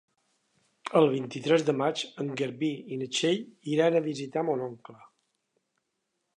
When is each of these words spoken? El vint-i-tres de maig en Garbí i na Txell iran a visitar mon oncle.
El 1.01 1.09
vint-i-tres 1.11 1.65
de 1.67 1.75
maig 1.81 2.01
en 2.23 2.31
Garbí 2.41 2.71
i 2.95 2.99
na 3.03 3.11
Txell 3.19 3.45
iran 3.77 3.99
a 4.01 4.05
visitar 4.09 4.45
mon 4.51 4.65
oncle. 4.73 4.99